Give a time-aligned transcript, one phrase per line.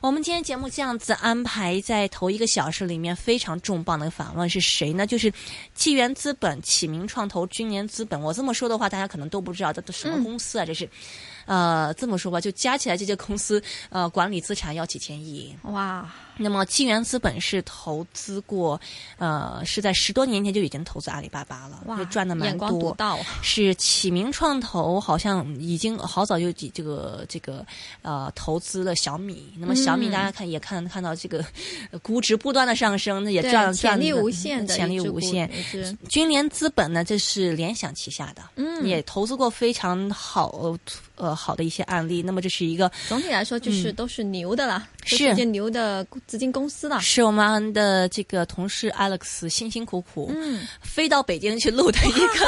[0.00, 5.06] 我们今天节目这样子安排，在头一个小时里面非常重磅的访问是谁呢？
[5.06, 5.32] 就是
[5.74, 8.20] 纪元资本、启明创投、君联资本。
[8.20, 10.64] 我这么说的话，大家可能都不知道这都什么公司啊？
[10.64, 10.88] 这是。
[11.48, 15.56] 呃，这么说吧，就加起来这些公司，呃，管理资产要几千亿。
[15.62, 16.08] 哇！
[16.40, 18.80] 那么纪元资本是投资过，
[19.16, 22.94] 呃，是在十多年前就已经投资阿里巴巴了，哇，赚的蛮多。
[22.94, 27.66] 到是启明创投好像已经好早就这个这个
[28.02, 29.52] 呃投资了小米。
[29.56, 31.44] 那么小米大家看也看看到这个
[32.02, 35.50] 估值不断的上升，那也赚潜力无限的潜力无限。
[36.08, 40.78] 军联资本呢，这是联想旗下的，嗯，也投资过非常好。
[41.18, 45.34] 呃，好的一些案例，那么这是一个总体来说就是都是牛的了，是。
[45.34, 46.98] 件牛的资金公司啦。
[47.00, 52.44] 是我们的这个同事 Alex 辛辛苦苦，嗯，飞到北京去录的一个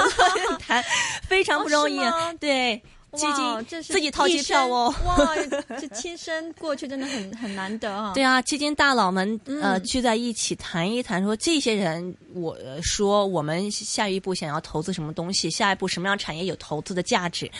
[0.46, 0.84] 论坛，
[1.29, 1.98] 非常不容易，
[2.41, 2.80] 对。
[3.12, 5.34] 基金自己掏机票哦，哇，
[5.80, 8.12] 这亲身过去真的很很难得啊。
[8.14, 17.51] 对啊，基金大佬们呃聚在一起谈一谈，说这些人，我说我们下一步想要投资什么东西，下一步什么样产业有投资的价值，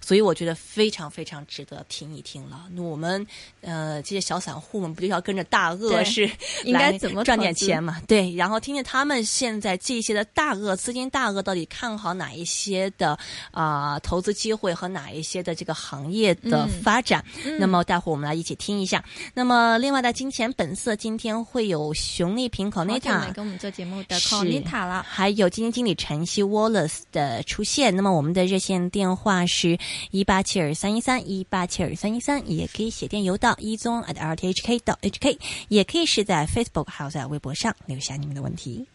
[0.00, 2.66] 所以我觉得非常非常值得听一听了。
[2.72, 3.26] 那我们
[3.62, 6.30] 呃这些小散户们不就要跟着大鳄是
[6.64, 8.00] 应该怎么赚点钱嘛？
[8.06, 13.18] 对，然后听听他们现在这些的大鳄资金大鳄到底看好哪一些的
[13.50, 14.99] 啊投资机会和哪。
[15.00, 17.24] 哪一些的这个行业的发展？
[17.58, 19.02] 那么待会儿我们来一起听一下。
[19.32, 27.96] 那么另外的金钱本色今天会有熊丽萍 Conita 跟我们做节目的 Conita 了，还有基金经理晨曦 Wallace 的出现。
[27.96, 29.78] 那么我们的热线电话是
[30.10, 38.86] 一八七二三一三一八七二三一三，也可以写电邮到一宗 at rthk 到 hk，也可以是在 Facebook 还有在微博上留下你们的问题。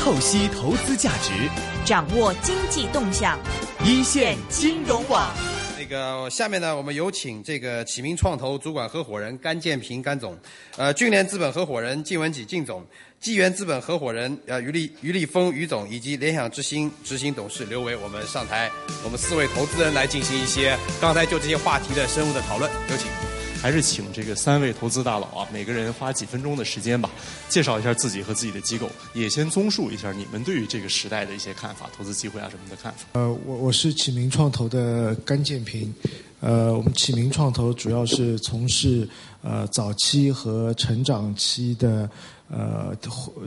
[0.00, 1.32] 透析投资价值，
[1.84, 3.38] 掌握经济动向，
[3.84, 5.28] 一线金融网。
[5.76, 10.38] 那个下面呢，我们有请这个启明创投主管合伙人甘建平甘总，
[10.76, 12.86] 呃，俊联资本合伙人靳文吉靳总，
[13.18, 18.70] 纪元资本合伙人呃于立于立峰于总，以及联想之星执行董事刘伟，我们上台，
[19.02, 23.41] 我们四位投资人来进行一些刚才就这些话题的深入的讨论，有请。
[23.62, 27.08] 还是请这个三位投资大佬啊，每个人花几分钟的时间吧，
[27.48, 33.04] 介绍一下自己和自己的机构，也先综述一下你们对于这个时代的一些看法、投资机会啊什么的看法。
[33.12, 35.94] 呃，我我是启明创投的甘建平，
[36.40, 39.08] 呃，我们启明创投主要是从事
[39.42, 42.10] 呃早期和成长期的
[42.50, 42.92] 呃，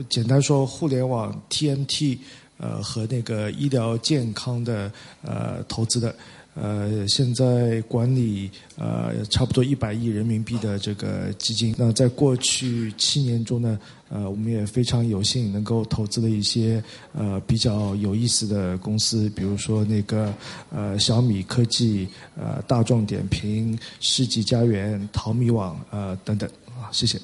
[0.08, 2.18] 简单说互联网 TMT
[2.56, 4.90] 呃和那个医疗健康的
[5.20, 6.16] 呃投资的。
[6.58, 11.74] 呃，现在管理呃差不多一百亿人民币的这个基金。
[11.76, 13.78] 那在过去七年中呢，
[14.08, 20.32] 呃，我们也非常有幸能够投资了一些呃比较有意思的公司，比如说那个
[20.70, 27.20] 呃小米科技、呃大众点评、世纪佳缘、淘米网呃等等啊，谢谢。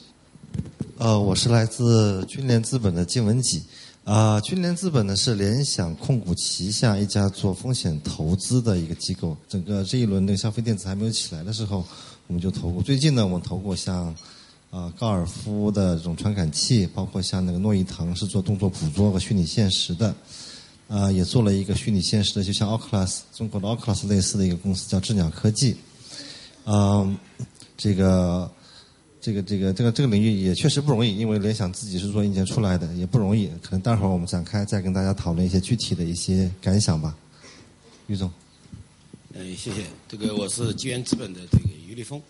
[0.99, 3.63] 呃，我是来自君联资本的金文吉。
[4.05, 9.37] 啊，君联资本呢是联想控股旗下一家做风险投资的一个机构。
[9.49, 11.87] 整个这一轮的消费电子还没有起来的时候，
[12.27, 12.83] 我们就投过。
[12.83, 14.13] 最近呢，我们投过像
[14.73, 20.13] 啊高尔夫的这种传感器，包括像那个诺伊腾是做动作捕捉和虚拟现实的，
[20.89, 25.77] 啊也做了一个虚拟现实的，就像 Oculus 中国的 Oculus 类似的一个公司叫智鸟科技。
[26.65, 27.09] 啊，
[27.77, 28.51] 这个。
[29.23, 33.47] 这个这个这个这个领域也确实不容易，因为联想自己是做硬件出来的，也不容易。
[33.63, 37.17] 可能待会儿我们展开再跟大家讨论一些具体的一些感想吧。
[38.09, 38.29] 于总，
[39.33, 39.85] 呃，谢谢。
[40.09, 42.21] 这个我是纪元资本的这个于立峰。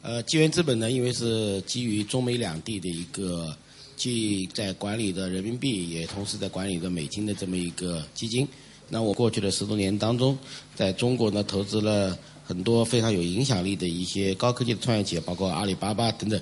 [0.00, 3.54] 呃，纪元资本呢，因为是基于中美两地的一个
[3.94, 8.48] 既在管理的人民币，也同时在管理的美金的这么一个基金。
[8.88, 10.38] 那我过去的十多年当中，
[10.74, 12.18] 在中国呢投资了。
[12.48, 16.40] 很多非常有影响力的一些高科技的创业企业，包括阿里巴巴等等。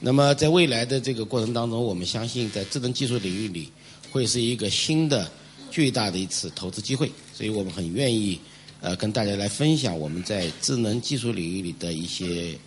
[0.00, 3.70] 那么在未来的这个过程当中，我们相信在智能技术领域里
[4.10, 5.30] 会是一个新的
[5.70, 8.40] 巨大的一次投资机会，所以我们很愿意
[8.80, 12.58] 呃跟大家来分享我们在智能技术领域里的一些。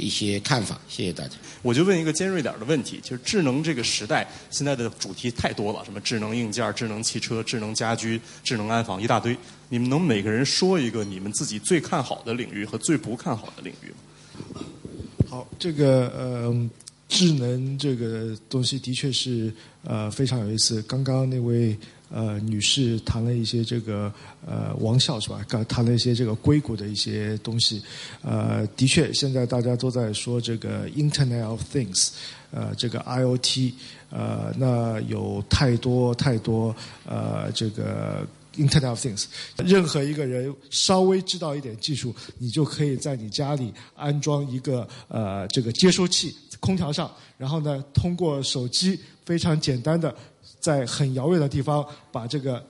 [0.00, 1.34] 一些看法，谢谢大家。
[1.62, 9.36] 我就问一个尖锐点的问题，就是智能这个时代，现在的主题太多了，什么智能硬件、智能汽车、智能家居、智能安防，一大堆。
[9.68, 13.88] 你们能每个人说一个你们自己最看好的领域和最不看好的领域
[14.54, 14.62] 吗？
[15.28, 16.70] 好，这个呃，
[17.08, 19.52] 智能这个东西的确是
[19.84, 20.82] 呃非常有意思。
[20.82, 21.78] 刚刚那位。
[22.10, 24.12] 呃，女士谈了一些这个
[24.44, 25.40] 呃，王笑是吧？
[25.48, 27.82] 刚谈了一些这个硅谷的一些东西。
[28.22, 32.10] 呃，的确，现在大家都在说这个 Internet of Things，
[32.50, 33.72] 呃，这个 IOT，
[34.10, 36.74] 呃，那有太多太多
[37.06, 39.26] 呃，这个 Internet of Things，
[39.64, 47.08] 任何一个人稍微知道一点技术，你就可以在你家里安装一个呃这个接收器，空调上，
[47.38, 50.12] 然后呢，通过手机非常简单的
[50.60, 52.64] 在很遥远的地方把这个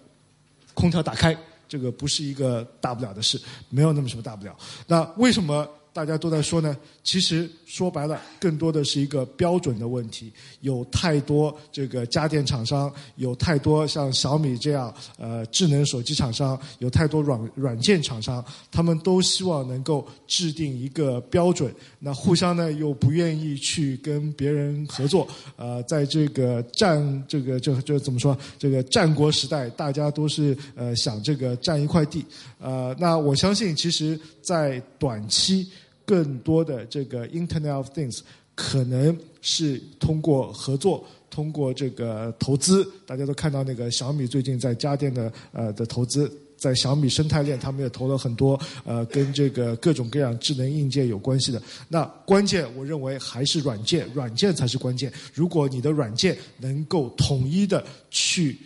[0.73, 1.37] 空调打开，
[1.69, 4.57] 这个不是一个大不了的事，没有那么什么大不了。
[4.87, 6.77] 那为什么大家都在说呢？
[7.03, 10.33] 其实说白了，更多的是一个标准的问题。
[10.61, 21.75] 有太多这个家电厂商，有太多像小米这样呃智能手机厂商，有太多软软件厂商，他们都希望能够制定一个标准。
[21.99, 25.27] 那互相呢又不愿意去跟别人合作。
[25.57, 28.37] 呃，在这个战这个这这怎么说？
[28.59, 32.25] 这个战国时代，大家都是呃想这个占一块地。
[32.59, 35.69] 呃，那我相信，其实，在短期。
[36.07, 38.19] 更多的这个 Internet of Things
[38.57, 42.85] 可能是通过合作，通过这个投资。
[43.07, 51.63] 大家都看到那个小米最近在家电的呃的投资，在小米生态链，他们也投了很多呃跟这个各种各样智能硬件有关系的。
[51.89, 55.13] 那关键我认为还是软件，软件才是关键。
[55.33, 58.59] 如果你的软件能够统一的去。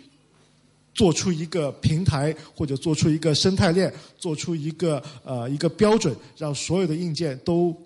[0.95, 7.77] 做出一个平台，或者做出一个生态链，做出一个呃一个标准，让所有的硬件都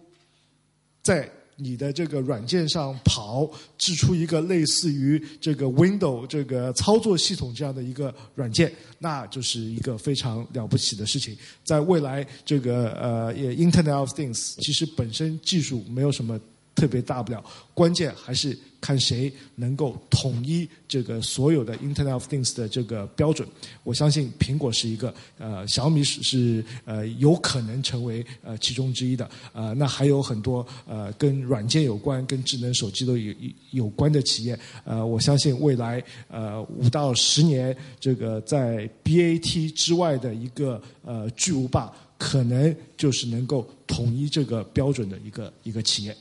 [1.02, 11.36] 在你的这个软件上跑，制出一个类似于这个 Windows 这个操作系统这样的一个软件，那就是一个非常了不起的事情。
[11.64, 16.38] 在未来，这个呃也，Internet of Things 其实本身技术没有什么
[16.78, 17.44] 特别大不了，
[17.74, 18.56] 关键还是。
[18.80, 23.46] 看谁能够统一这个所有的 Internet of Things 的这个标准，
[23.82, 33.34] 我相信苹果是一个，呃，小米是是呃有可能成为呃其中之一的，呃，那还有很多呃跟软件有关、跟智能手机都有
[33.72, 46.16] 有关的企业，呃，我相信未来呃五到十年，这个在 BAT 之外的一个呃巨无霸，可能就是能够统一这个标准的一个一个企业。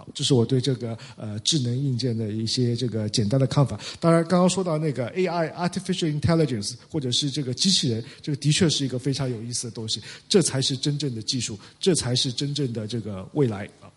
[0.00, 3.78] 好，这是我对这个呃智能硬件的一些这个简单的看法。
[4.00, 10.00] 当然，刚刚说到那个 AI（Artificial Intelligence） 或者是这个机器人，这个的确是一个非常有意思的东西。
[10.26, 13.92] 这才是真正的技术，这才是真正的这个未来啊。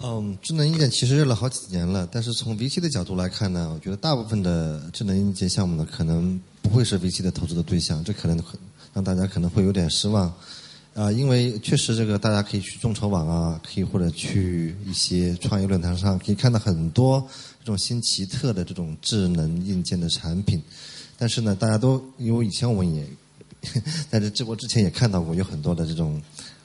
[0.00, 8.42] 嗯，智能硬件其实热了好几年了，但是从 VC 的角度来看呢，我觉得大部分的智能硬件项目呢，可能不会是 VC 的投资的对象，这可能
[8.92, 10.34] 让大家可能会有点失望。
[10.94, 17.26] 啊，因为确实这个大家可以去众筹网啊，可以或者去一些创业论坛上，可以看到很多
[17.60, 20.62] 这种新奇特的这种智能硬件的产品。
[21.16, 23.06] 但是呢，大家都因为以前我们也
[24.10, 26.20] 在这直播之前也看到过，有很多的这种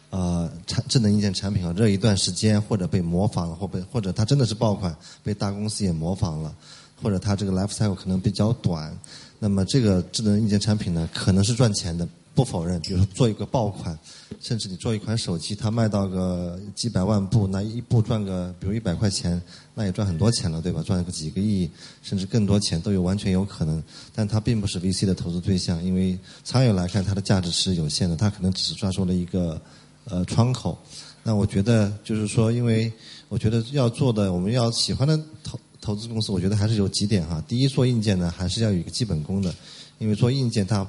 [0.09, 4.93] 呃产智能硬件产品啊，这一段时间或者被模仿了，或被或者它真的是爆款，
[5.23, 6.53] 被大公司也模仿了，
[7.01, 8.93] 或者它这个 life cycle 可能比较短。
[9.39, 12.05] 那么这个智能硬件产品呢，可能是赚钱的。
[12.37, 13.97] 不否认，比如说做一个爆款，
[14.39, 19.41] 甚至你做一款手机，它卖到个几百万部，那一部赚个比如一百块钱，
[19.73, 20.83] 那也赚很多钱了，对吧？
[20.83, 21.67] 赚个几个亿，
[22.03, 23.83] 甚至更多钱都有完全有可能。
[24.13, 29.59] 但它并不是 VC 的投资对象，因为长远来看，它的价值是有限的，它可能只是抓住了一个
[30.05, 30.77] 呃窗口。
[31.23, 32.93] 那我觉得就是说，因为
[33.29, 37.43] 我觉得要做的，我们要喜欢的投投资公司，我觉得还是有几点哈。
[37.47, 39.51] 第一，做硬件呢，还是要有一个基本功的，
[39.97, 40.87] 因为做硬件它。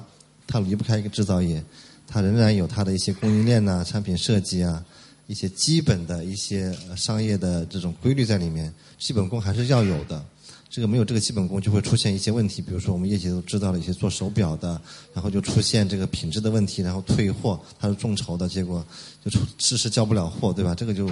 [0.49, 1.63] 它离不开一个制造业，
[2.07, 4.83] 它仍然有它的一些供应链呐、产品设计啊、
[5.27, 10.25] 一些基本的一些商业的这种规律在里面，基本功还是要有的。
[10.71, 12.61] 这个没有这个基本功，就会出现一些问题。
[12.61, 14.79] 比如说，我们业界都知道了一些做手表的，
[15.15, 18.85] 然后就出现这个品质的问题，然后退货，它是众筹的结果，
[19.25, 20.75] 就出迟迟交不了货，对吧？
[20.75, 21.07] 这个就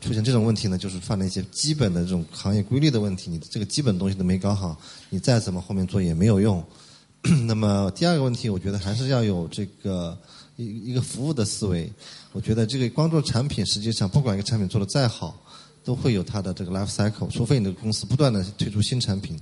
[0.00, 3.30] 出现这种问题呢，就是犯了一些基本的这种行业规律的问题。
[3.30, 6.64] 你这个基本东西都没搞好，你再怎么后面做也没有用。
[7.46, 10.18] 那么第二个问题，我觉得还是要有这个
[10.56, 11.88] 一一个服务的思维。
[12.32, 15.40] 我觉得这个光做产品，实际上不管一个产品做的再好，
[15.84, 17.30] 都会有它的这个 life cycle。
[17.30, 19.38] 除非你的公司不断的推出新产品，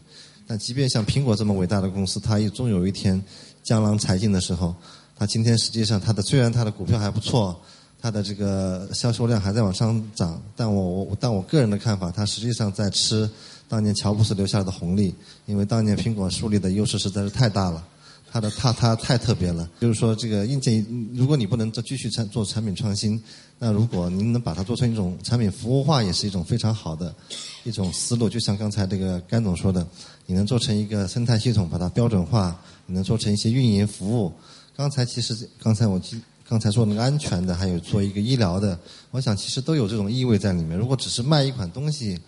[0.46, 3.22] 但即便像苹果这么伟大的公司，它也终有一天
[3.62, 4.74] 江郎才尽的时候。
[5.16, 7.58] 它今天实际上它的虽然它的股票还不错，
[7.98, 13.28] 它的这个销售量还在往上涨，但我我但我个人的看法，它实际上在吃。
[13.70, 15.14] 当年乔布斯留下来的红利，
[15.46, 17.86] 因为当年苹果树立的优势实在是太大了，
[18.28, 19.70] 它的它它太特别了。
[19.80, 20.84] 就是说，这个硬件，
[21.14, 23.22] 如果你不能再继续产做产品创新，
[23.60, 27.14] 那如果您能把它做成一种产品服务化，也是一种非常好的
[27.62, 28.28] 一种思路。
[28.28, 29.86] 就像刚才这个甘总说的，
[30.26, 34.32] 你能做成一个生态系统，把它标准化，你能做成一些运营服务。
[34.76, 36.00] 刚才其实刚才我
[36.48, 38.76] 刚才说那个安全的，还有做一个医疗的，
[39.12, 40.76] 我想其实都有这种意味在里面。
[40.76, 42.18] 如果只是卖一款东西，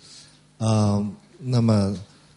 [0.59, 1.13] 嗯。
[1.45, 1.95] 那么，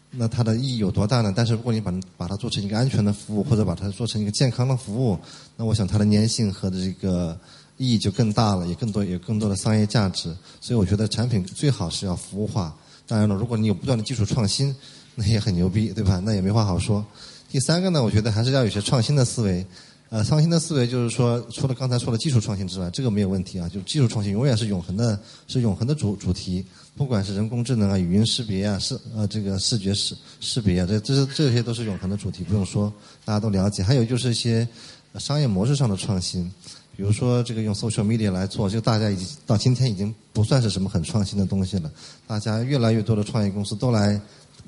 [0.09, 1.31] 那它的意义有多大呢？
[1.35, 5.17] 但是如果你把把它做成一个安全的服务，或者把它做成一个健康的服务，
[5.55, 7.37] 那我想它的粘性和这个
[7.77, 10.35] 意义就更大了，也更多有更多的商业价值。
[10.59, 12.75] 所以我觉得产品最好是要服务化。
[13.07, 14.75] 当然了，如果你有不断的技术创新，
[15.13, 16.19] 那也很牛逼，对吧？
[16.25, 17.05] 那也没话好说。
[17.49, 19.65] 第三个呢，我觉得还是要有些创新的思维。
[20.09, 23.67] 呃，创新的思维就是说，除了刚才说的技术创新之外，这个没有问题啊。
[23.67, 26.65] 就技术创新永远是永恒的，是永恒的主主题。
[26.95, 32.91] 不管是人工智能啊、语音识别啊、视呃这个视觉识识别啊，这这是这些都是永恒的主题，不用说，
[33.25, 33.83] 大家都了解。
[33.83, 34.67] 还有就是一些
[35.15, 36.49] 商业模式上的创新，
[36.95, 41.91] 比如说这个用 social media 来做，就大家已经到今天已经不算是什么很创新的东西了。
[42.25, 44.19] 大家越来越多的创业公司都来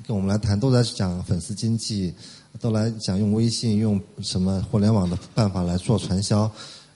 [0.06, 2.14] 跟我们来谈，都在讲粉丝经济。
[2.60, 6.50] 都来讲用微信、用什么互联网的办法来做传销，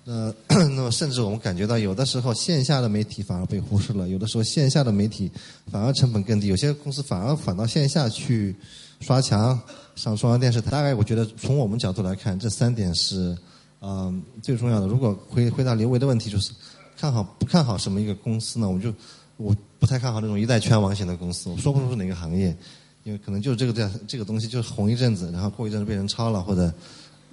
[0.04, 5.30] 呃， 那么甚至我们感觉到有的时候线下的媒体反而被忽视了，有的时候线下的媒体
[5.70, 8.54] 反而成本更低，有些公司反而反到线下去
[9.00, 9.58] 刷墙、
[9.94, 10.70] 上中央电视台。
[10.70, 13.36] 大概我觉得从我们角度来看，这三点是
[13.80, 14.86] 嗯最重要的。
[14.86, 16.50] 如果回回答刘维的问题，就是
[16.96, 18.68] 看好不看好什么一个公司呢？
[18.68, 18.92] 我就
[19.36, 22.56] 我不太看好那种一代圈王型的公司，我说不出是哪个行业。
[23.04, 26.72] 因为可能就是这个这这个东西就是红一阵子，然后过一阵子被人抄了，或者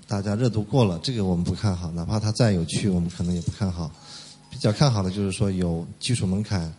[0.09, 1.91] 大家热度过了，这个我们不看好。
[1.91, 3.91] 哪怕它再有趣，我们可能也不看好。
[4.49, 6.73] 比较看好的就是说有技术门槛，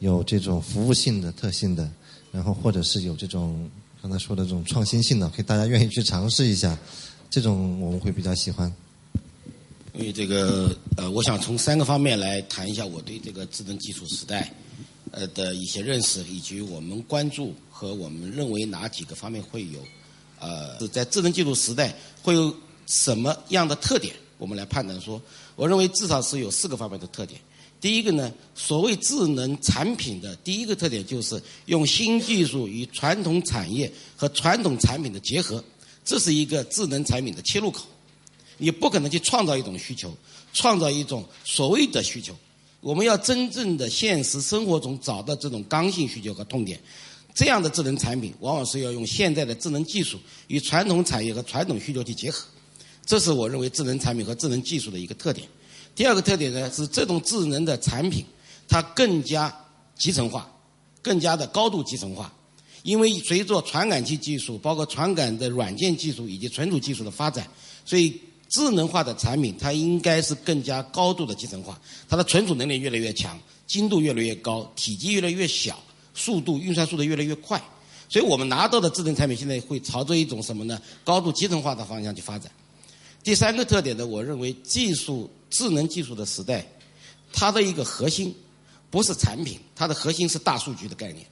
[0.00, 1.88] 有这种服务性的特性的，
[2.32, 3.70] 然后或者是有这种
[4.02, 6.76] 刚才说的这种创新性的，可以大家愿意去尝试一下，
[7.30, 8.74] 这种我们会比较喜欢。
[9.94, 14.52] 因为这个呃，我想从三个方面来谈一下我对这个智能技术时代
[15.12, 17.54] 呃的一些认识，以及我们关注。
[17.70, 19.80] 和我们认为哪几个方面会有，
[20.38, 22.54] 呃，在智能技术时代会有
[22.86, 24.14] 什么样的特点？
[24.38, 25.20] 我们来判断说，
[25.54, 27.40] 我认为至少是有四个方面的特点。
[27.80, 35.62] 第一个呢，所谓智能产品的第一个特点就是用新技术与传统产业和传统产品的结合，
[36.04, 37.86] 这是一个智能产品的切入口。
[38.58, 40.16] 你不可能去创造一种需求，
[40.52, 42.32] 创造一种所谓的需求。
[42.80, 46.80] 我们要真正的现实生活中找到这种刚性需求和痛点。
[47.34, 52.46] 这样的智能产品，往往是要用现在的智能技术与传统产业和传统需求去结合，
[53.04, 55.46] 这是我认为智能产品和智能技术的一个特点。
[55.94, 58.24] 第二个特点呢，是这种智能的产品，
[58.68, 59.54] 它更加
[59.96, 60.50] 集成化，
[61.02, 62.32] 更加的高度集成化。
[62.82, 67.46] 因为随着传感器技术、包括传感的软件技术以及存储技术的发展，
[67.84, 68.18] 所以
[68.48, 75.78] 智能化的产品它应该是更加高度的集成化，它的存储能力越来越强，精度越来越高，体积越来越小。
[76.14, 77.58] 速度运算速度越来越快，
[78.06, 80.78] 所以我们拿到的智能产品现在会朝着一种什么呢？
[81.02, 82.52] 高度集成化的方向去发展。
[83.24, 86.66] 第三个特点呢，我认为技术智能技术的时代，
[87.32, 88.34] 它的一个核心
[88.90, 91.24] 不是产品，它的核心是大数据的概念，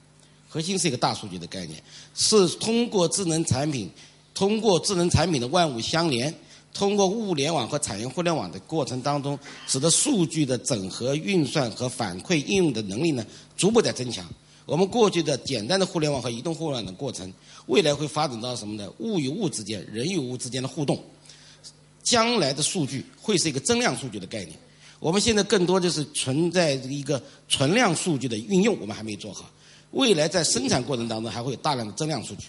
[0.47, 1.83] 核心是一个大数据的概念，
[2.15, 3.91] 是通过智能产品，
[4.33, 6.33] 通过智能产品的万物相连，
[6.73, 13.25] 通过物联网和产业互联网的过程当中，使得数据的整合、运算和反馈应用的能力呢，
[13.57, 14.25] 逐步在增强。
[14.65, 17.33] 我们过去的简单的互联网和移动互联网的过程，
[17.65, 18.89] 未来会发展到什么呢？
[18.99, 21.03] 物与物之间、人与物之间的互动。
[22.03, 24.57] 将来的数据会是一个增量数据的概念。
[24.99, 29.49] 我们现在更多就是存在一个存量数据的运用，我们还没做好。
[29.91, 32.47] 未来在生产过程当中还会有大量的增量数据，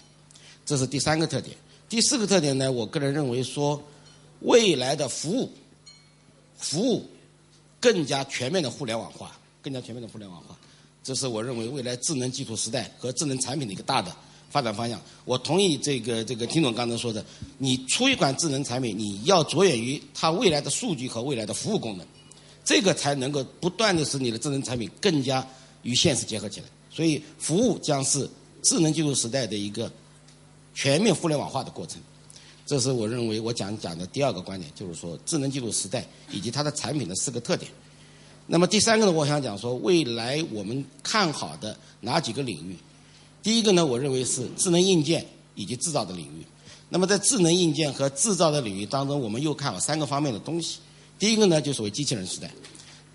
[0.65, 1.57] 这是第三个特点。
[1.89, 2.71] 第四个特点呢？
[2.71, 3.83] 我个人认为说，
[4.41, 5.51] 未来的服务
[6.57, 7.09] 服务
[7.81, 10.57] 更加全面的互联网化，更加全面的互联网化。
[11.03, 14.15] 这是我认为未来智能技术时代和智能产品的一个大的
[14.53, 15.01] 发展方向。
[15.25, 17.25] 我同意这个这个听总刚才说的，
[17.57, 22.07] 你出一款智能产品，你要着眼于它未来的数据和未来的服务功能，
[22.63, 25.45] 这个才能够不断的使你的智能产品更加
[25.83, 26.67] 与现实结合起来。
[26.91, 28.29] 所以，服务将是
[28.63, 29.91] 智能技术时代的一个
[30.75, 31.99] 全面互联网化的过程。
[32.67, 37.71] 这是我认为我讲讲的第二个观点，就是说智能技术时代以及它的产品的四个特点。
[38.47, 42.77] 那么第三个呢，我想讲说未来我们看好的哪几个领域？
[43.43, 46.47] 第一个呢，我认为是智能硬件以及制造的领域。
[46.89, 50.79] 那么在智能硬件和制造的领域当中，我们又看好三个方面的东西。
[51.19, 52.51] 第一个呢，就所谓机器人时代。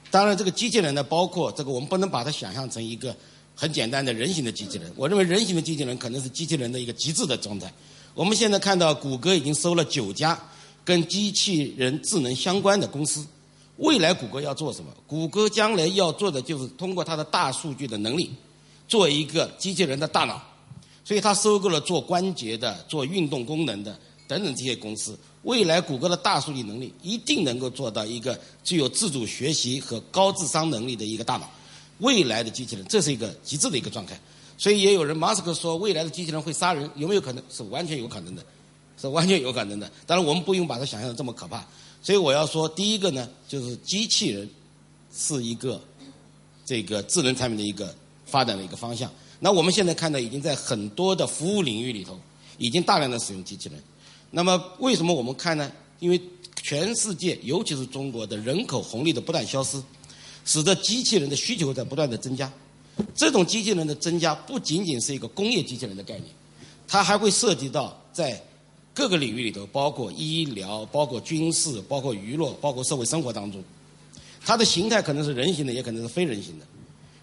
[0.10, 3.16] 当然，这个机器人呢，包括这个我们不能把它想象成一个
[3.56, 4.92] 很简单的人形的机器人。
[4.96, 7.72] 我认为人形的机器人可能是机器人的一个极致的状态。
[8.14, 10.40] 我们现在看到，谷歌已经收了九家
[10.84, 13.26] 跟机器人智能相关的公司。
[13.78, 14.92] 未来谷歌要做什么？
[15.06, 18.32] 谷歌将来要做的就是通过它的大数据的能力，
[18.88, 20.42] 做一个机器人的大脑。
[21.04, 25.18] 所以它收购了做关节的、做运动功能的等等这些公司。
[25.44, 31.50] 未来谷歌的大数据能力一定能够做到一个具有自主学习和高智商能力的一个大脑。
[32.00, 34.20] 未来的机器人，这是一个极致的一个状态。
[34.58, 37.42] 所以也有人，马斯克说未来的机器人会杀人，有没有可能？
[37.50, 38.44] 是完全有可能的，
[39.00, 39.90] 是完全有可能的。
[40.06, 41.66] 当然，我们不用把它想象的这么可怕。
[42.02, 44.50] 所以我要说，第一个呢，就是机器人
[45.16, 45.82] 是一个
[46.66, 47.96] 这个智能产品的一个
[48.28, 49.12] 发展的一个方向。
[49.40, 52.20] 那我们现在看到，已经在很多的服务领域里头，
[52.58, 53.82] 已经大量的使用机器人。
[54.30, 55.72] 那么为什么我们看呢？
[56.00, 56.22] 因为
[56.62, 59.82] 全世界，尤其是中国的人口红利的不断消失，
[60.46, 62.52] 使得机器人的需求在不断的增加。
[63.16, 66.26] 这种机器人的增加不仅仅是一个工业机器人的概念，
[66.88, 68.44] 它还会涉及到在
[68.94, 73.64] 各个领域里头，包括医疗、包括军事、包括娱乐、包括社会生活当中，
[74.44, 76.66] 它的形态可能是人形的，也可能是非人形的。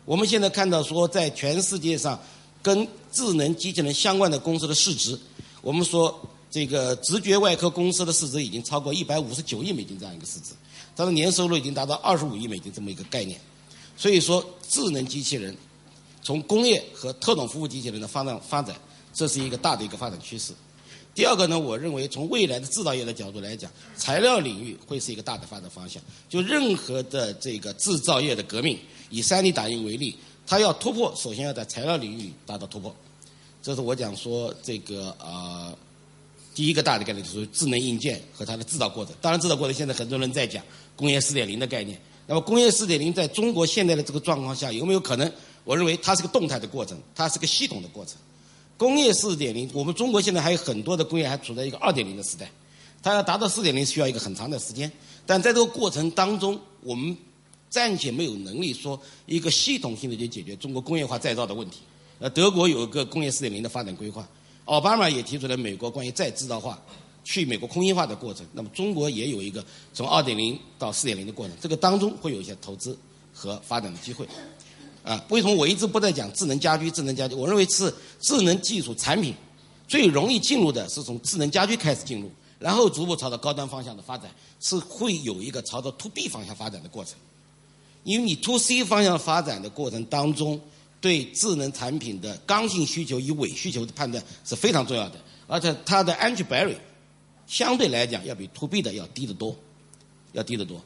[0.04, 2.20] 我们现在看到说，在全世界上
[2.62, 5.18] 跟智能机器人相关的公司的市值，
[5.62, 6.20] 我们说
[6.50, 10.52] 这个直觉外科公司的市值已经超过一百五十九亿美金这样一个市值，
[10.94, 13.40] 它的年收入已经达到二十五亿美金这么一个概念。
[13.96, 15.56] 所以说，智能机器人
[16.22, 18.76] 从工业和特种服务机器人的发展发展，
[19.14, 20.52] 这是一个大的一个发展趋势。
[21.14, 26.02] 第二个呢，我认为从未来的制造业的角度来讲，材料领域会是一个大的发展方向。
[26.28, 28.78] 就任何的这个制造业的革命。
[29.14, 30.16] 以 3D 打印为例，
[30.46, 32.94] 它要突破，首先要在材料领域里达到突破。
[33.62, 35.72] 这是我讲说这个呃，
[36.54, 39.14] 第一个大的概念就是智能硬件和它的制造过程。
[39.20, 40.62] 当然，制造过程现在很多人在讲
[40.96, 41.98] 工业4.0的概念。
[42.26, 45.30] 那么，工业4.0在中国现在的这个状况下有没有可能？
[45.64, 48.16] 我认为它是个动态的过程，它是个系统的过程。
[48.76, 52.50] 工业4.0，我们中国现在还有很多的工业还处在一个2.0的时代，
[53.02, 54.90] 它要达到4.0需要一个很长的时间。
[55.24, 57.16] 但在这个过程当中，我们
[57.74, 61.80] 暂且没有能力说一个系统性的去解决中国工业化再造的问题。
[62.20, 64.24] 呃，德国有一个工业四点零的发展规划，
[64.66, 66.80] 奥巴马也提出了美国关于再制造化、
[67.24, 68.46] 去美国空心化的过程。
[68.52, 72.96] 那么中国也有一个从二点零到四点零的过程，这个当中会有一些投资
[73.32, 74.24] 和发展的机会。
[75.02, 76.88] 啊，为什么我一直不在讲智能家居？
[76.92, 79.34] 智能家居，我认为是智能技术产品
[79.88, 87.16] 最容易进入的是从智能家居开始进入，然后逐步朝着高端方向的发展，是会有一个朝着 to B 方向发展的过程。
[88.04, 90.60] 因为你 to C 方向发展的过程当中，
[91.00, 96.76] 对智能产品的刚性需求与伪需求的判断是非常重要的，而且它的 entry barrier
[97.46, 99.54] 相对来讲要比 to B 的要低得多，
[100.32, 100.80] 要低得多。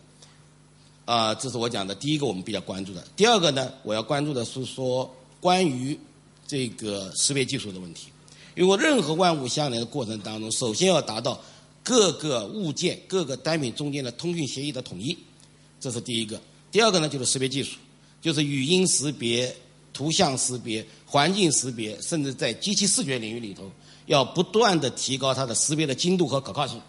[1.04, 3.02] 啊，这是我讲的第一个我们比较关注的。
[3.16, 5.08] 第二个呢，我要关注的是说
[5.40, 5.98] 关于
[6.46, 8.08] 这个识别技术的问题，
[8.56, 11.40] 因为任何万物相连的过程当中，首先要达到
[11.82, 15.16] 各个物件、各个单品中间的通讯协议的统一，
[15.80, 16.40] 这是第一个。
[16.70, 17.78] 第二个呢，就是识别技术，
[18.20, 19.54] 就是语音识别、
[19.92, 23.70] 图像识别、环境识别，甚至在机器视觉领域里头，
[24.06, 26.80] 要不断的提高它的识别的精度和可靠性，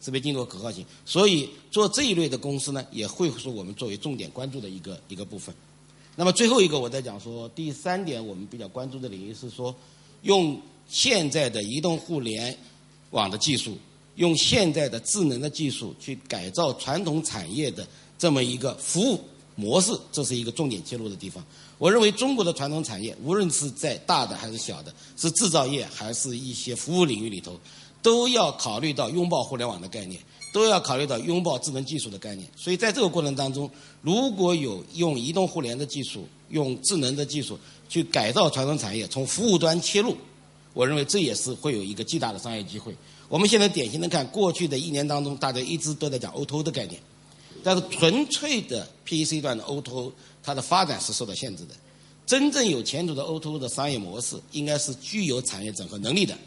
[0.00, 0.84] 识别精度和可靠性。
[1.04, 5.54] 所以做这一类的公司呢，也会是我们作为重点关注的一个一个部分。
[6.16, 9.74] 那么最后一个，我在讲说第三点，我们比较关注的领域是说，
[10.22, 12.56] 用现在的移动互联
[13.10, 13.76] 网的技术，
[14.14, 17.86] 用现在的智能的技术去改造传统产业的。
[18.18, 19.20] 这么一个服务
[19.54, 21.44] 模式，这是一个重点切入的地方。
[21.78, 27.58] 我认为中国的传统产业，无论是在大的还是小的，是制造业还是一些服务领域里头，
[28.00, 30.20] 都要考虑到拥抱互联网的概念，
[30.52, 32.48] 都要考虑到拥抱智能技术的概念。
[32.56, 40.16] 所以在这个过程当中，如果有用移动互联的技术、用智能的技术去改造传统产业，从服务端切入，
[40.72, 42.94] 我认为这也是会有一个巨大的商业机会。
[43.28, 47.00] 我们现在典型的看过去的一年当中，大家一直都在讲 O2O 的概念。
[47.66, 51.74] 但是纯粹的 PEC 段的 O2O，它的发展是受到限制的。
[52.24, 56.38] 真正有前途的 O2O 的商业模式，应该是具有产业整合能力的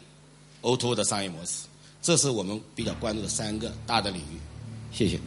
[0.62, 1.66] O2O 的商业模式。
[2.00, 4.40] 这是我们比较关注的三个大的领域。
[4.90, 5.20] 谢谢。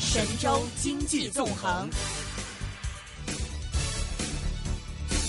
[0.00, 1.90] 神州经济纵横。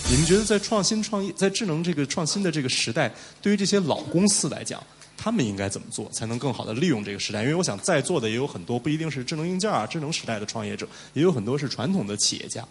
[0.10, 4.82] 你们觉得在创新创业、在智能这个创新的这个时代，对于这些老公司来讲？
[5.22, 7.42] 他们应该怎么做才能更好的利用这个时代？
[7.42, 12.66] 因为我想在座的也有很多不一定是智能硬件啊、智能时代的创业者，也有很多是传统的企业家，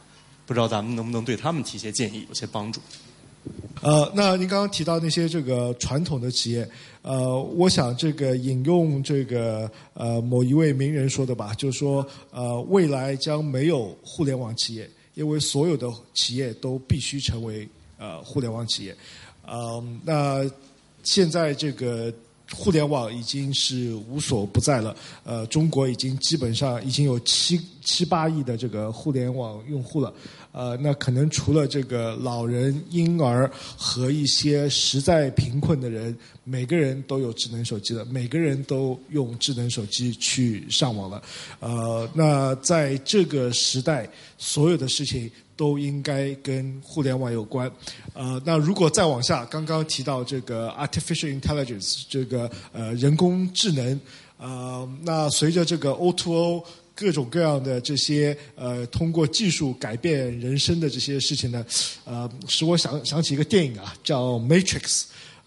[0.46, 2.80] 不知道咱们能不能对他们提些建议，有些帮助。
[3.82, 6.66] 呃，那您刚刚提到那些这个传统的企业，
[7.02, 18.96] 呃，我想这个引用这个呃某一位名人说的吧，就是说呃未来将没有互联网企业，因为所有的企业都必须成为呃互联网企业。
[19.46, 20.50] 嗯，那
[21.02, 22.10] 现在这个。
[22.54, 30.12] 互联网已经是无所不在了，呃，中国已经基本上已经有七七八亿的这个互联网用户了，
[30.52, 41.22] 呃，那可能除了这个老人、婴儿和一些实在贫困的人，每个人都有智能手机了，每个人都用智能手机去上网了，
[41.60, 44.08] 呃，那在这个时代，
[44.38, 47.68] 所有的事情都应该跟互联网有关，
[48.14, 54.00] 呃，那如果再往下，刚刚提到这个 artificial intelligence 这个呃人工智能，
[54.38, 61.66] 呃，那随着这个 O to O 各种各样的这些呃，通过技术改变人生的这些事情呢，
[62.04, 64.80] 呃，使我想想起一个电影啊，叫《Matrix》，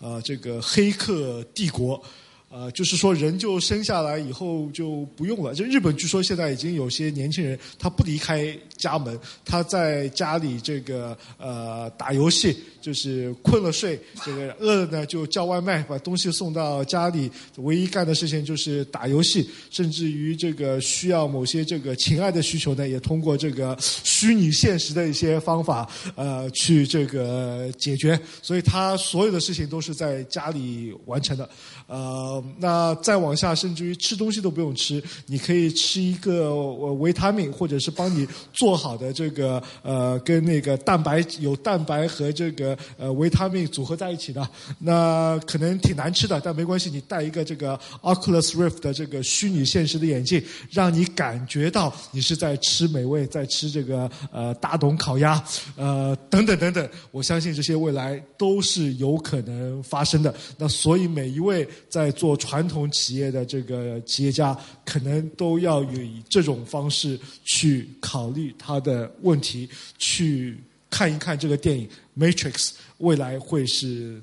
[0.01, 2.03] 呃，这个黑客帝国。
[2.51, 5.55] 呃，就是说人就生下来以后就不用了。
[5.55, 17.31] 就日本据说现在已经有些年轻人他不离开家门，他在家里这个呃打游戏，就是困了睡，这个饿了呢就叫外卖，把东西送到家里。
[17.57, 28.19] 唯一干的事情就是打游戏，甚至于这个需要某些这个情爱的需求呢，也通过这个虚拟现实的一些方法呃去这个解决。
[28.41, 31.49] 所以他所有的事情都是在家里完成的，
[31.87, 32.43] 呃。
[32.57, 36.55] 那再往下，甚至于吃东西都不用吃，你可以吃一个
[36.93, 44.47] 维他命，或者是帮你做好的这个呃，跟那个蛋白有蛋白和这个呃维他命组合在一起的。
[44.79, 55.43] 那可能挺难吃的，但没关系，你戴一个这个 Oculus Rift 的这个虚拟现实的眼镜，让你感觉到你是在吃美味，在吃这个呃大董烤鸭，
[55.75, 56.89] 呃等等等等。
[57.11, 60.33] 我相信这些未来都是有可能发生的。
[60.57, 71.89] 那所以每一位在做传统企业的这个企业家，可能都要以这种方式去考虑他的问题，去看一看这个电影
[72.21, 72.53] 《Matrix》
[72.99, 74.21] 未来会是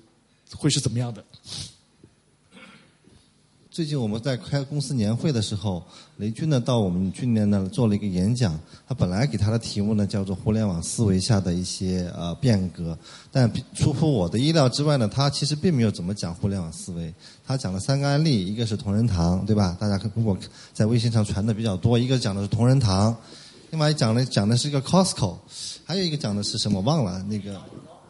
[0.54, 1.24] 会是怎么样的。
[3.70, 5.81] 最近我们在开公司年会的时候，
[6.16, 8.59] 雷军呢到我们去年呢做了一个演讲。
[8.88, 12.98] 他本来给他的题目呢叫做“互联网思维下的一些呃变革”，
[13.31, 17.14] 但出乎我的意料之外呢，他其实并没有怎么讲互联网思维。
[17.46, 19.76] 他讲了三个案例，一个是同仁堂，对吧？
[19.78, 20.37] 大家如果
[20.72, 23.16] 在微信上传的比较多，一个讲的是同仁堂，
[23.70, 25.37] 另外讲的讲的是一个 Costco，
[25.85, 27.61] 还有一个讲的是什么忘了那个，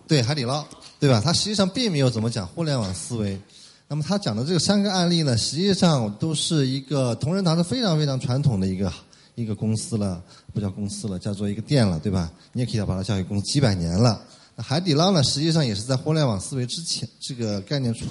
[0.07, 0.65] 对海底捞，
[1.01, 1.21] 对吧？
[1.25, 3.41] 他实际上并没有怎么讲互联网思维。
[3.89, 8.93] 那么他讲的这个三个案例呢，实际上都是一个同仁堂是非常非常传统的一个
[9.35, 12.31] 一个公司了，不叫公司了，叫做一个店了，对吧？
[12.53, 14.23] 你也可以把它叫一个公司，几百年了。
[14.55, 18.05] 那海底捞呢，实际上也是在互联网思维之前，这个概念出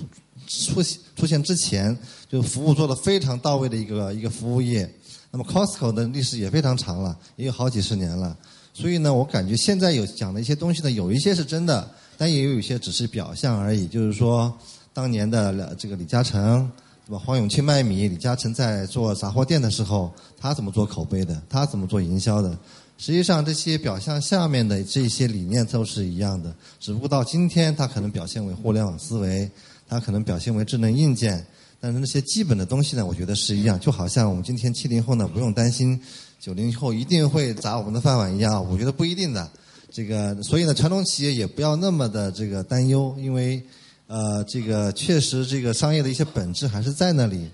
[0.48, 1.98] 出现出现之前，
[2.30, 4.92] 就服务做的非常到位的一个一个服务业。
[5.38, 8.36] 那么 Costco 的历史也非常长了，也有好几十年了。
[8.74, 14.52] 所以呢，我感觉现在有讲的一些东西呢，有一些是真的，但也有一些只是表象而已，就是说。
[14.94, 16.68] 当年的这个李嘉诚，
[17.06, 17.22] 对吧？
[17.24, 21.40] 黄永庆卖米，李嘉诚在做杂货店的时候，他怎么做口碑的？
[21.48, 22.58] 他怎么做营销的？
[22.98, 29.48] 实际上，这些表象下面的这些理念都是一样的，只不过到今天，它可能表现为互联网思维，
[29.88, 31.46] 它可能表现为智能硬件，
[31.80, 33.80] 但是那些基本的东西呢，我觉得是一样。
[33.80, 36.00] 就好像我们今天七零后呢，不用担心
[36.40, 39.50] 九零后一定会砸我们的饭碗一样，我觉得不一定的。
[39.92, 43.62] 这个，所以呢，传统企业也不要那么的这个担忧，因为。
[44.10, 47.46] 呃，这个确实，这个商业的一些本质还是在那里，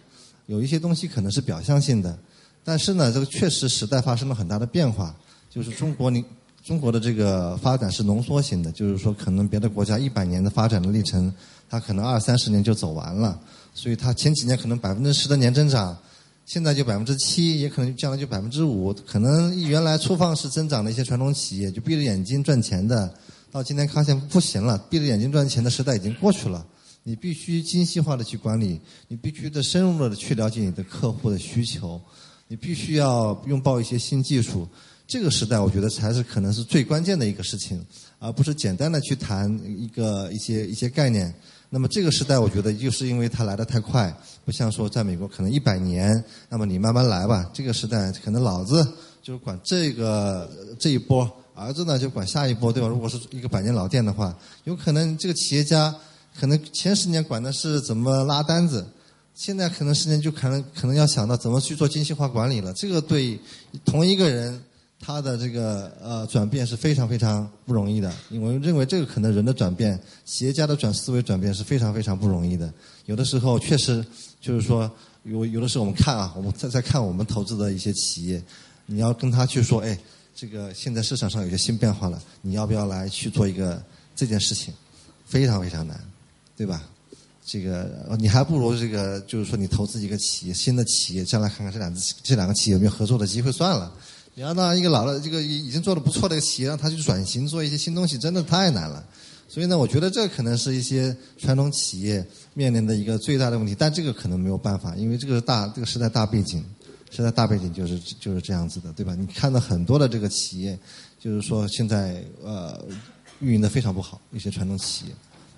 [0.45, 2.15] 有一些东西可能是表象性的，
[2.63, 5.15] 但是呢，这个确实时代发生了很大的变化，
[5.49, 6.23] 就是中国你
[6.63, 11.31] 中国的这个发展是浓缩型的，就是说可能别的国家一百年的发展的历程，
[11.69, 13.37] 它可能二三十年就走完了，
[13.73, 15.97] 所以它前几年可能百分之十的年增长，
[16.45, 23.13] 现在就百分之七，也可能将来就百分之五，可能原来粗放式增长的一些传统企业就闭着眼睛赚钱的。
[23.51, 26.65] 到今天发现不行了，闭着眼睛赚钱的时代已经过去了。
[27.03, 31.99] 你必须精细化的去管理，你必须的深入的去了解你的客户的需求，
[32.47, 34.65] 你必须要拥抱一些新技术。
[35.07, 37.83] 这个时代，我觉得才是可能是最关键的一个事情，
[38.19, 41.33] 而不是简单的去谈一个一些一些概念。
[41.69, 47.49] 那么这个时代，我觉得就是因为它来的太快，不像说在美国可能一百年，那么你慢慢来吧。
[47.53, 48.83] 这个时代可能老子
[49.21, 51.29] 就是管这个这一波。
[51.55, 52.87] 儿子呢就管下一波，对吧？
[52.87, 55.93] 如果是一个百年老店的话，有可能这个企业家
[56.35, 58.83] 可能前十年管的是怎么拉单子，
[59.35, 62.73] 现在可能十年就可能可能要想到怎么去做精细化管理了。
[62.73, 63.39] 这个对
[63.85, 64.59] 同一个人
[65.05, 72.71] 他的这个呃转变是非常非常不容易的，因为认为这个可能人的转变，企业家的转思维转变是非常非常不容易的。
[73.05, 74.05] 有的时候确实
[74.39, 74.89] 就是说
[75.23, 78.41] 有有的时候我们看啊，我们在在看我们投资的一些企业，
[78.85, 79.99] 你要跟他去说，哎。
[80.35, 83.79] 这个现在市场上有些新变化了，你要不要来去做一个
[84.15, 84.73] 这件事情？
[85.27, 85.95] 非常非常难，
[86.57, 86.81] 对吧？
[87.45, 93.93] 这个你还不如这个，就是说你投资一个企业，新的企业，将来看看这两只这两个企业有没有合作的机会算了。
[94.35, 99.05] 你要让一个老的这个已经做的不错的企业让他去转型做一些新东西，真的太难了。
[99.47, 106.65] 所以呢，我觉得这可能是一些传统企业面临的一个最大的问题，但这个可能没有办法，因为这个大这个时代大背景，
[107.11, 109.13] 时代大背景就是就是这样子的，对吧？
[109.13, 110.79] 你看到很多的这个企业，
[111.19, 112.83] 就是说现在呃
[113.39, 115.11] 运营的非常不好，一些传统企业。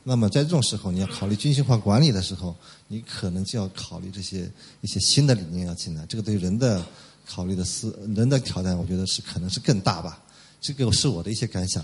[0.03, 2.53] 那么在这种时候，你要考虑精细化管理的时候，
[2.89, 6.85] 你可能就要考虑这些一些新的理念要进来，这个对人的
[7.27, 10.21] 考虑的思人的挑战，我觉得是可能是更大吧。
[10.61, 11.83] 这个是我的一些感想。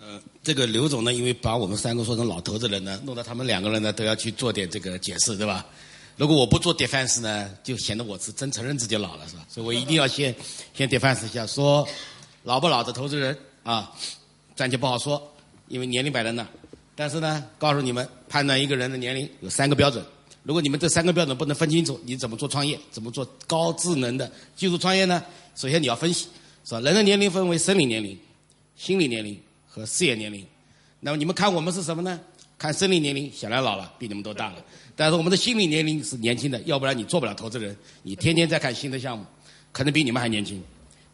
[0.00, 5.64] 呃这个刘总呢，因为把我们三个说成老头子人呢，弄得他们两个人呢都要去做点这个解释，对吧？
[6.16, 9.46] 如果我不做 defense 呢，就显得我是真承认自己老了，是吧？
[9.48, 10.34] 所以我一定要先
[10.74, 11.86] 先 defense 一下，说
[12.42, 13.92] 老不老的投资人啊，
[14.56, 15.32] 暂且不好说，
[15.68, 16.46] 因为年龄摆在那。
[16.94, 20.04] 但是呢，告诉你们，判断一个人的年龄有三个标准。
[20.42, 22.78] 如果你们这三个标准不能分清楚，你怎么做创业？
[22.90, 25.22] 怎么做高智能的技术创业呢？
[25.54, 26.28] 首先你要分析，
[26.64, 26.80] 是吧？
[26.80, 28.18] 人的年龄分为生理年龄、
[28.76, 29.38] 心理年龄。
[29.74, 30.46] 和事业年龄，
[31.00, 32.20] 那么你们看我们是什么呢？
[32.58, 34.62] 看生理年龄显然老了，比你们都大了。
[34.94, 37.74] 但是我们的心理年龄是年轻的，要不然你做不了投资人。
[38.02, 39.24] 你天天在看新的项目，
[39.72, 40.62] 可能比你们还年轻。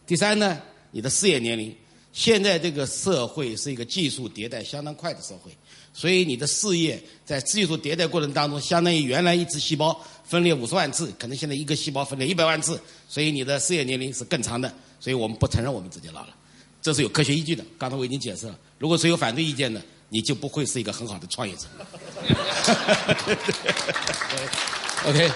[0.08, 0.60] 第三呢，
[0.90, 1.72] 你的事业年龄，
[2.18, 5.52] 现在这个社会是一个技术迭代相当快的社会，
[5.92, 14.68] 所以你的事业在技术迭代过程当中，相当于原来一只细胞分裂五十万次，可能现在一个细胞分裂一百万次，所以你的事业年龄是更长的。
[14.98, 16.34] 所以我们不承认我们自己老了。
[16.82, 18.58] 这是有科学依据的，刚才我已经解释了。
[18.78, 21.68] 如果是有反对意见的，你就不会是一个很好的创业者。
[25.06, 25.30] OK，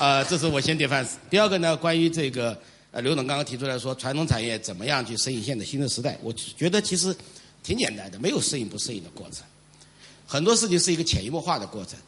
[0.00, 1.12] 啊，这是我先点范式。
[1.30, 2.60] 第二个呢，关于这个
[2.92, 6.18] 呃，刘总刚刚提出来说，传统产业怎么样去适应现在新的时代？
[6.22, 7.14] 我觉得其实
[7.62, 9.44] 挺简单的，没有适应不适应的过程。
[10.26, 11.98] 很多事情是一个潜移默化的过程，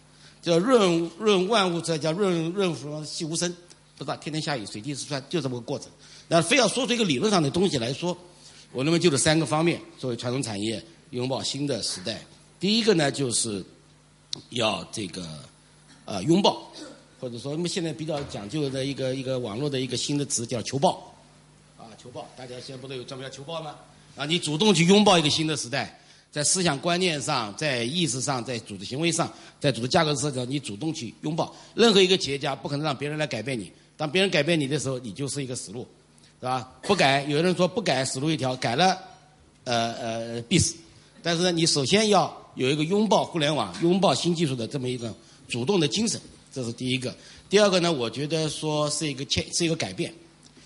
[0.42, 3.48] 叫润润万物者，叫润润什么细无声，
[3.96, 5.88] 不知道天天下雨水滴石穿，就这么个过程。
[6.28, 8.16] 那非要说出一个理论上的东西来说。
[8.72, 12.24] 我认为就这三个方面，作为传统产业拥抱新的时代。
[12.58, 13.62] 第一个呢，就是
[14.48, 15.28] 要这个
[16.06, 16.72] 呃拥抱，
[17.22, 21.14] 或者说我们现在比较讲究的一个一个网络的一个新的词叫求报，
[21.78, 23.76] 啊求报，大家现在不都有专门叫求报吗？
[24.16, 26.00] 啊，你主动去拥抱一个新的时代，
[26.32, 31.54] 在思想观念上，在意识上，在组织行为上，在组织架构上，你主动去拥抱。
[31.76, 35.86] 任何一个企业家不可能让别人来改变你，当别人改变你的时候，你就是一个死路。
[36.40, 36.72] 是吧？
[36.82, 38.98] 不改，有人说不改死路一条，改了，
[39.62, 40.74] 呃呃必死。
[41.22, 45.14] 但是呢，你首先要有一个拥抱互联网、拥抱新技术的这么一个
[45.48, 46.20] 主动的精神，
[46.52, 47.14] 这是第一个。
[47.48, 50.12] 第二个呢，我觉得说是一个切，是一个改变。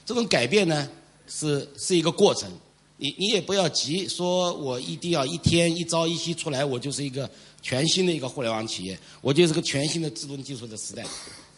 [0.04, 0.88] 这种改变呢，
[1.26, 2.50] 是是一个过程。
[2.98, 11.04] 你你也不要急，说我一定要一天一朝一夕出来，我就是一个全新的一个互联网企业，我就是个全新的自动技术的时代，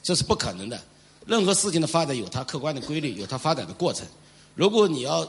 [0.02, 0.80] 这是不可能的。
[1.26, 4.06] 任何事情的发展有它客观的规律，有它发展的过程。
[4.54, 5.28] 如果你要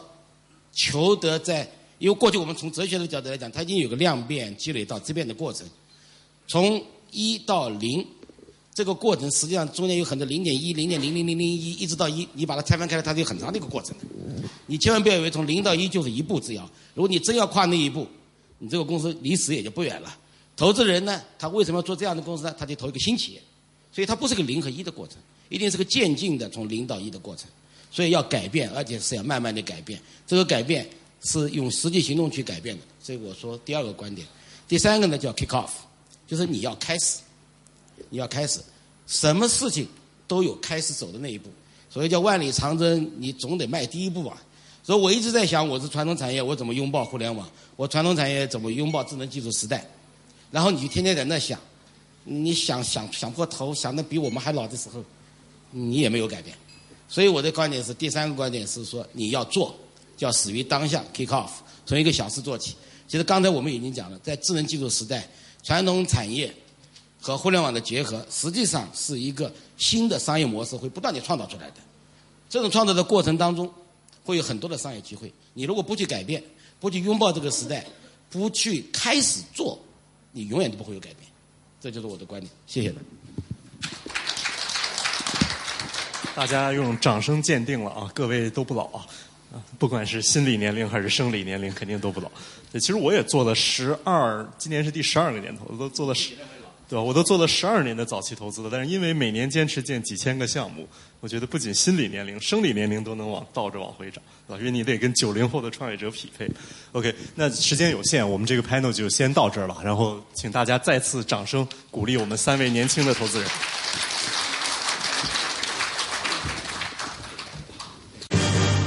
[0.72, 5.68] 求得在，因为过去我们从哲学的角度来讲，它已经有个量变积累到质变的过程。
[6.48, 8.04] 从一到零
[8.80, 13.94] 这个过程，实际上中间有很多零点一、零点零零零零一，一直到一，你把它拆分开来，它是有很长的一个过程。
[14.68, 16.64] 你千万不要以为从零到一就是一步之遥。
[16.94, 18.08] 如果你真要跨那一步，
[18.60, 20.18] 你这个公司离死也就不远了。
[20.56, 22.56] 投资人呢，他为什么要做这样的公司呢？
[22.58, 23.42] 他就投一个新企业，
[23.92, 25.18] 所以它不是个零和一的过程。
[25.50, 27.50] 一定是个渐进的从零到一的过程，
[27.92, 30.00] 所以要改变，而且是要慢慢的改变。
[30.26, 30.90] 这个改变
[31.22, 32.84] 是用实际行动去改变的。
[33.04, 34.26] 所以我说第二个观点，
[34.70, 35.72] 第三个呢叫 kick off，
[36.26, 37.18] 就是你要开始，
[38.10, 38.60] 你要开始，
[39.08, 39.88] 什么事情
[40.28, 41.50] 都有开始走的那一步。
[41.90, 44.42] 所以叫万里长征，你总得迈第一步吧。
[44.84, 47.50] 所以我一直在想，我是传统产业，我怎么拥抱互联网？
[47.76, 49.86] 我传统产业怎么拥抱智能技术时代？
[50.52, 51.60] 然后你就天天在那想，
[52.24, 55.04] 你想想想破头，想的比我们还老的时候。
[55.72, 56.58] 你也没有改变，
[57.08, 59.76] 所以我的观点是，第三个观点是说，你要做，
[60.18, 61.52] 叫始于当下，kick off，
[61.86, 62.74] 从一个小事做起。
[63.08, 65.30] 其实刚才我们已经讲了，在智能技术时代，
[65.62, 66.52] 传统产业
[67.22, 71.76] 和互联网的结合，实际上是一个新的商业模式会不断的创造出来的。
[72.50, 73.72] 这种创造的过程当中，
[74.24, 75.32] 会有很多的商业机会。
[75.54, 76.42] 你如果不去改变，
[76.80, 77.86] 不去拥抱这个时代，
[78.30, 79.78] 不去开始做，
[80.32, 81.30] 你永远都不会有改变。
[81.82, 82.52] 这就是我的观点。
[82.66, 82.94] 谢谢。
[86.36, 88.10] 大家用掌声鉴定了啊！
[88.16, 89.06] 各位都不老啊，
[89.78, 92.32] 不管是心理年龄还是生理年龄，肯定都不老。
[92.74, 96.34] 其实我也做了十二，今年是第十二个年头，我都做了十，
[96.90, 97.04] 对吧？
[97.04, 98.70] 我都做了十二年的早期投资了。
[98.72, 100.88] 但是因为每年坚持建几千个项目，
[101.20, 104.60] 我觉得不仅心理年龄、生理年龄都能往倒着往回涨，对吧？
[104.60, 106.50] 因为你得跟九零后的创业者匹配。
[106.94, 109.80] OK，那时间有限，我们这个 panel 就先到这儿了。
[109.84, 113.48] 然后请大家再次掌声鼓励我们三位年轻的投资人。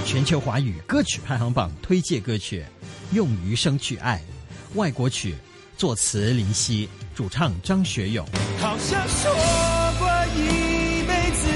[0.05, 2.63] 全球华语歌曲排行榜推介歌曲，
[3.15, 4.23] 《用余生去爱》，
[4.77, 5.35] 外国曲，
[5.83, 8.25] 作词林夕，主唱张学友。
[8.61, 9.33] 好像说
[9.99, 11.49] 过一辈子，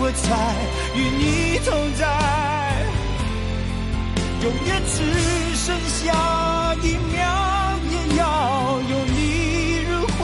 [0.00, 0.26] 我才
[0.96, 2.04] 与你同在，
[4.42, 4.96] 永远只
[5.54, 7.22] 剩下一秒，
[7.88, 8.20] 也要
[8.90, 9.16] 有你
[9.88, 10.20] 入怀，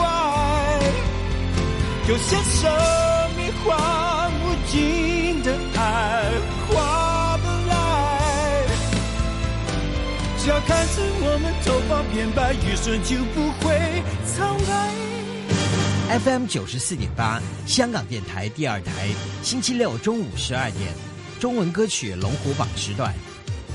[2.09, 2.69] 有些生
[3.37, 3.69] 命换
[4.41, 5.08] 不尽
[10.41, 16.17] 只要看着我们头发变白，余生就不会苍白。
[16.17, 19.09] FM 九十四点八，香港电台第二台，
[19.43, 20.93] 星期六中午十二点，
[21.41, 23.13] 中文歌曲龙虎榜时段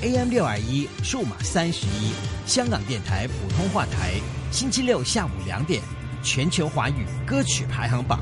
[0.00, 2.12] ；AM 六二一，数码三十一，
[2.46, 4.14] 香港电台普通话台，
[4.50, 5.83] 星期六下午两点，
[6.22, 8.20] 全球华语歌曲排行榜。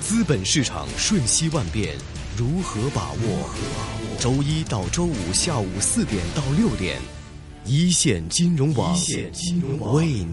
[0.00, 1.96] 资本市场瞬息万变，
[2.36, 3.50] 如何把握？
[4.20, 7.00] 周一到周五下午四点到六点，
[7.64, 8.96] 一线金融网
[9.94, 10.26] 为你。